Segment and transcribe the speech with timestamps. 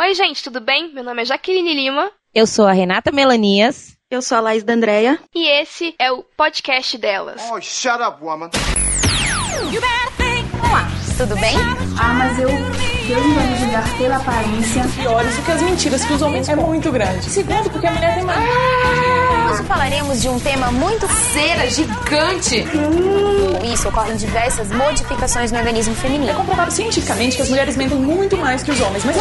[0.00, 0.94] Oi, gente, tudo bem?
[0.94, 2.10] Meu nome é Jaqueline Lima.
[2.34, 3.98] Eu sou a Renata Melanias.
[4.10, 5.18] Eu sou a Laís da Andrea.
[5.34, 7.42] E esse é o podcast delas.
[7.52, 8.48] Oh, shut up, woman.
[10.64, 11.54] Olá, tudo bem?
[12.00, 12.48] Ah, mas eu.
[12.48, 14.82] Deus não vai me julgar pela aparência.
[14.96, 17.28] Piores do que as mentiras que os homens é muito grande.
[17.28, 18.69] Segundo, porque a mulher tem mais.
[19.50, 22.64] Hoje falaremos de um tema muito cera, gigante.
[23.74, 26.30] Isso ocorrem diversas modificações no organismo feminino.
[26.30, 29.16] É comprovado cientificamente que as mulheres mentem muito mais que os homens, mas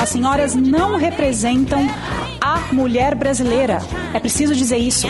[0.00, 1.88] As senhoras não representam
[2.40, 3.78] a mulher brasileira.
[4.12, 5.06] É preciso dizer isso.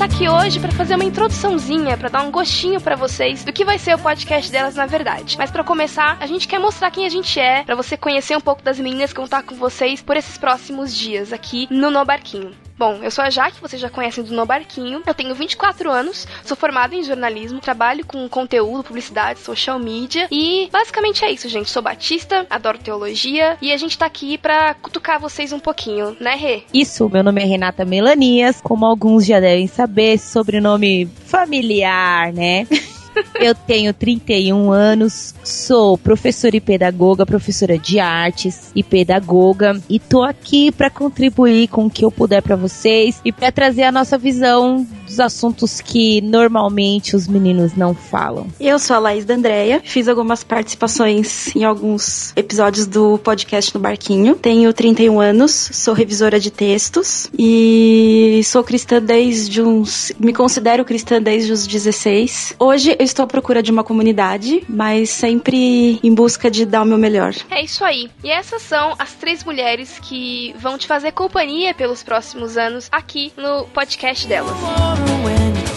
[0.00, 3.44] A gente tá aqui hoje pra fazer uma introduçãozinha, pra dar um gostinho pra vocês
[3.44, 5.36] do que vai ser o podcast delas na verdade.
[5.36, 8.40] Mas pra começar, a gente quer mostrar quem a gente é, pra você conhecer um
[8.40, 12.02] pouco das meninas que vão estar com vocês por esses próximos dias aqui no No
[12.02, 12.69] Barquinho.
[12.80, 15.02] Bom, eu sou a Jaque, vocês já conhecem do No Barquinho.
[15.06, 20.66] Eu tenho 24 anos, sou formada em jornalismo, trabalho com conteúdo, publicidade, social media e
[20.72, 21.68] basicamente é isso, gente.
[21.68, 26.34] Sou batista, adoro teologia e a gente tá aqui pra cutucar vocês um pouquinho, né,
[26.36, 26.62] Rê?
[26.72, 28.62] Isso, meu nome é Renata Melanias.
[28.62, 32.66] Como alguns já devem saber, sobrenome familiar, né?
[33.34, 40.22] Eu tenho 31 anos, sou professora e pedagoga, professora de artes e pedagoga, e tô
[40.22, 44.18] aqui para contribuir com o que eu puder para vocês e para trazer a nossa
[44.18, 48.46] visão dos assuntos que normalmente os meninos não falam.
[48.60, 53.80] Eu sou a Laís da Andrea, fiz algumas participações em alguns episódios do podcast no
[53.80, 54.36] Barquinho.
[54.36, 60.12] Tenho 31 anos, sou revisora de textos e sou cristã desde uns.
[60.18, 62.54] me considero cristã desde os 16.
[62.58, 66.86] Hoje eu estou à procura de uma comunidade, mas sempre em busca de dar o
[66.86, 67.34] meu melhor.
[67.50, 68.08] É isso aí.
[68.22, 73.32] E essas são as três mulheres que vão te fazer companhia pelos próximos anos aqui
[73.36, 75.09] no podcast delas.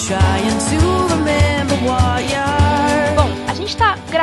[0.09, 1.02] Bom,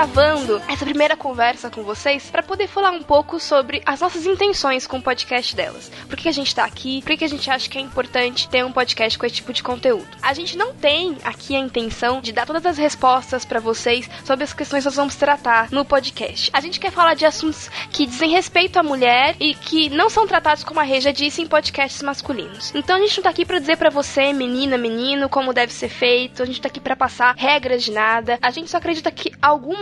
[0.00, 4.86] gravando essa primeira conversa com vocês para poder falar um pouco sobre as nossas intenções
[4.86, 5.92] com o podcast delas.
[6.08, 7.02] Por que a gente tá aqui?
[7.02, 9.62] Por que a gente acha que é importante ter um podcast com esse tipo de
[9.62, 10.08] conteúdo?
[10.22, 14.42] A gente não tem aqui a intenção de dar todas as respostas para vocês sobre
[14.42, 16.48] as questões que nós vamos tratar no podcast.
[16.54, 20.26] A gente quer falar de assuntos que dizem respeito à mulher e que não são
[20.26, 22.72] tratados como a Rê já disse em podcasts masculinos.
[22.74, 25.90] Então a gente não tá aqui para dizer para você, menina, menino, como deve ser
[25.90, 26.42] feito.
[26.42, 28.38] A gente tá aqui para passar regras de nada.
[28.40, 29.30] A gente só acredita que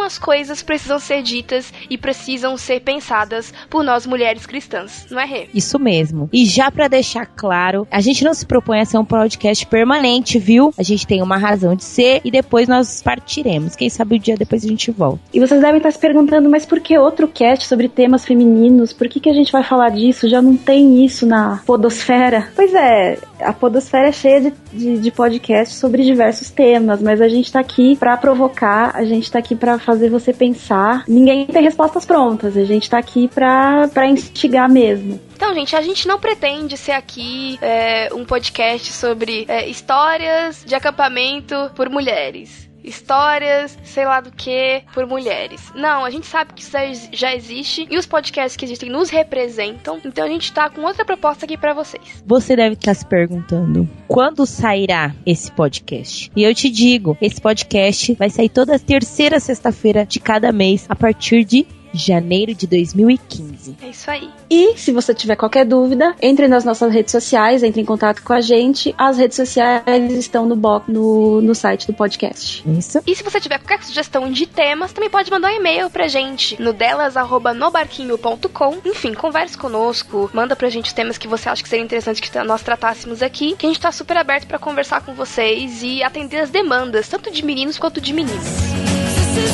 [0.09, 5.27] algumas coisas precisam ser ditas e precisam ser pensadas por nós mulheres cristãs, não é,
[5.27, 5.49] Rê?
[5.53, 6.31] Isso mesmo.
[6.33, 10.39] E já para deixar claro, a gente não se propõe a ser um podcast permanente,
[10.39, 10.73] viu?
[10.79, 13.77] A gente tem uma razão de ser e depois nós partiremos.
[13.77, 15.21] Quem sabe o dia depois a gente volta.
[15.35, 18.95] E vocês devem estar se perguntando, mas por que outro cast sobre temas femininos?
[18.95, 20.29] Por que, que a gente vai falar disso?
[20.29, 22.49] Já não tem isso na podosfera?
[22.57, 27.29] Pois é, a podosfera é cheia de, de, de podcasts sobre diversos temas, mas a
[27.29, 31.05] gente tá aqui pra provocar, a gente tá aqui pra fazer você pensar.
[31.09, 35.19] Ninguém tem respostas prontas, a gente tá aqui pra, pra instigar mesmo.
[35.35, 40.75] Então, gente, a gente não pretende ser aqui é, um podcast sobre é, histórias de
[40.75, 42.68] acampamento por mulheres.
[42.83, 45.72] Histórias, sei lá do que, por mulheres.
[45.75, 46.77] Não, a gente sabe que isso
[47.12, 50.00] já existe e os podcasts que existem nos representam.
[50.05, 52.22] Então a gente tá com outra proposta aqui para vocês.
[52.27, 56.31] Você deve estar se perguntando quando sairá esse podcast.
[56.34, 60.97] E eu te digo, esse podcast vai sair toda terceira sexta-feira de cada mês a
[60.97, 63.76] partir de janeiro de 2015.
[63.82, 64.31] É isso aí.
[64.50, 68.32] E se você tiver qualquer dúvida, entre nas nossas redes sociais, entre em contato com
[68.32, 68.93] a gente.
[68.97, 70.56] As redes sociais estão no,
[70.87, 72.65] no, no site do podcast.
[72.69, 73.00] Isso.
[73.06, 76.60] E se você tiver qualquer sugestão de temas, também pode mandar um e-mail pra gente
[76.60, 78.78] no delas@nobarquinho.com.
[78.84, 82.37] Enfim, converse conosco, manda pra gente os temas que você acha que seria interessante que
[82.44, 86.41] nós tratássemos aqui, que a gente tá super aberto para conversar com vocês e atender
[86.41, 88.44] as demandas, tanto de meninos quanto de meninas.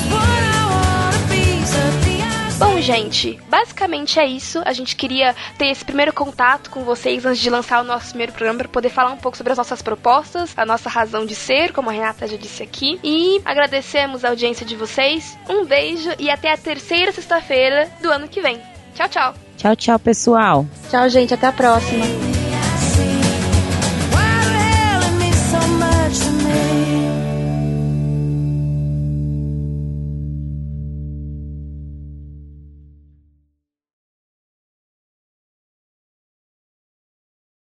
[0.08, 0.53] Bom,
[2.84, 4.60] gente, basicamente é isso.
[4.64, 8.32] A gente queria ter esse primeiro contato com vocês antes de lançar o nosso primeiro
[8.32, 11.72] programa para poder falar um pouco sobre as nossas propostas, a nossa razão de ser,
[11.72, 13.00] como a Renata já disse aqui.
[13.02, 15.36] E agradecemos a audiência de vocês.
[15.48, 18.60] Um beijo e até a terceira sexta-feira do ano que vem.
[18.94, 19.34] Tchau, tchau.
[19.56, 20.66] Tchau, tchau, pessoal.
[20.90, 21.32] Tchau, gente.
[21.32, 22.23] Até a próxima.